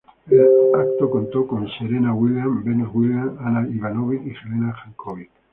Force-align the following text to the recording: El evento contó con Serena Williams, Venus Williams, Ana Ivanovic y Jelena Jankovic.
El 0.31 0.39
evento 0.39 1.07
contó 1.11 1.45
con 1.45 1.69
Serena 1.77 2.11
Williams, 2.11 2.63
Venus 2.63 2.89
Williams, 2.91 3.39
Ana 3.39 3.69
Ivanovic 3.69 4.25
y 4.25 4.33
Jelena 4.33 4.73
Jankovic. 4.73 5.29